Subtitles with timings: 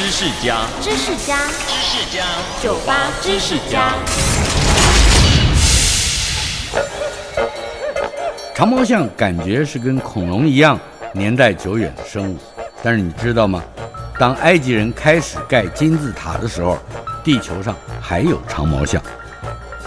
[0.00, 1.36] 知识家，知识家，
[1.68, 2.24] 知识家，
[2.62, 3.92] 酒吧知识家。
[8.54, 10.80] 长毛象感觉是跟恐龙一样
[11.12, 12.38] 年代久远的生物，
[12.82, 13.62] 但是你知道吗？
[14.18, 16.78] 当埃及人开始盖金字塔的时候，
[17.22, 19.02] 地球上还有长毛象。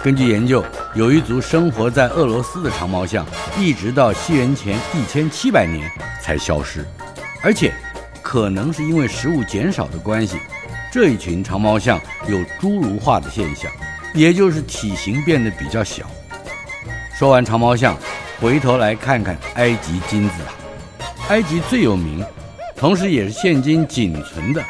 [0.00, 3.26] 根据研究，有一族生活在俄罗斯的长毛象，
[3.58, 5.90] 一直到西元前一千七百年
[6.22, 6.86] 才消失，
[7.42, 7.74] 而且
[8.34, 10.38] 可能是因为食物减少的关系，
[10.90, 13.70] 这一群长毛象有侏儒化的现象，
[14.12, 16.02] 也就是体型变得比较小。
[17.16, 17.96] 说完长毛象，
[18.40, 21.28] 回头来看看埃及金字塔。
[21.28, 22.26] 埃及最有名，
[22.74, 24.60] 同时也是现今仅存的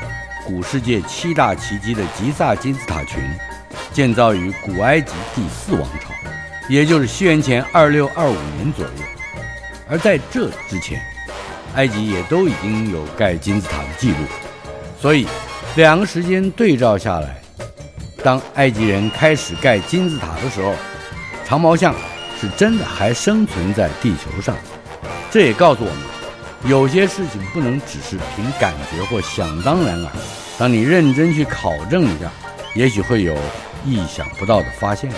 [0.45, 3.19] 古世界七大奇迹的吉萨金字塔群。
[3.95, 6.11] 建造于古埃及第四王朝，
[6.69, 8.93] 也就是西元前二六二五年左右。
[9.89, 11.01] 而在这之前，
[11.75, 14.17] 埃及也都已经有盖金字塔的记录。
[15.01, 15.27] 所以，
[15.77, 17.41] 两个时间对照下来，
[18.23, 20.75] 当埃及人开始盖金字塔的时候，
[21.45, 21.95] 长毛象
[22.41, 24.57] 是真的还生存在地球上。
[25.31, 30.13] 这也告诉我们，有些事情不能只是凭感觉或想当然耳。
[30.59, 32.31] 当你认真去考证一下，
[32.75, 33.37] 也许会有。
[33.87, 35.13] 意想不到的发现，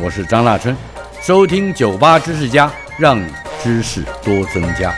[0.00, 0.76] 我是张大春，
[1.20, 3.26] 收听酒吧知识家，让你
[3.60, 4.94] 知识多增加。